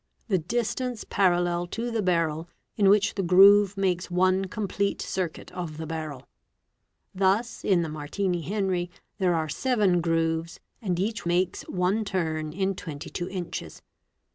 the 0.29 0.39
distance 0.39 1.03
parallel 1.03 1.67
to 1.67 1.91
the 1.91 2.01
barrel 2.01 2.49
in 2.75 2.89
which 2.89 3.13
the 3.13 3.21
groove 3.21 3.77
makes 3.77 4.09
one 4.09 4.45
complete 4.45 4.99
circuit: 4.99 5.51
of 5.51 5.77
the 5.77 5.85
barrel; 5.85 6.27
thus 7.13 7.63
in 7.63 7.83
the 7.83 7.87
Martini 7.87 8.41
Henry 8.41 8.89
there 9.19 9.35
are 9.35 9.47
seven 9.47 10.01
grooves 10.01 10.59
and 10.81 10.99
each 10.99 11.23
makes 11.27 11.61
one 11.69 12.03
turn 12.03 12.51
in 12.51 12.73
22 12.73 13.29
inches. 13.29 13.83